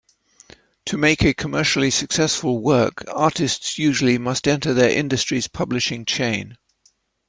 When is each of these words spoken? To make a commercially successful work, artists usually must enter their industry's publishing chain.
To 0.87 0.97
make 0.97 1.21
a 1.21 1.31
commercially 1.31 1.91
successful 1.91 2.57
work, 2.59 3.03
artists 3.07 3.77
usually 3.77 4.17
must 4.17 4.47
enter 4.47 4.73
their 4.73 4.89
industry's 4.89 5.47
publishing 5.47 6.05
chain. 6.05 6.57